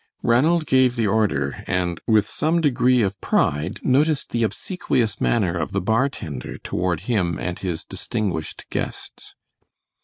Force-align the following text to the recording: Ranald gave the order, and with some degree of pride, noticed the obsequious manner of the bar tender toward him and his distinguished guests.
Ranald 0.23 0.65
gave 0.65 0.95
the 0.95 1.05
order, 1.05 1.63
and 1.67 2.01
with 2.07 2.27
some 2.27 2.59
degree 2.59 3.03
of 3.03 3.21
pride, 3.21 3.79
noticed 3.83 4.31
the 4.31 4.41
obsequious 4.41 5.21
manner 5.21 5.55
of 5.55 5.73
the 5.73 5.79
bar 5.79 6.09
tender 6.09 6.57
toward 6.57 7.01
him 7.01 7.37
and 7.37 7.59
his 7.59 7.83
distinguished 7.85 8.67
guests. 8.71 9.35